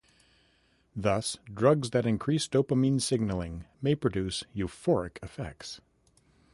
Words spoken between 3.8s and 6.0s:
may produce euphoric effects.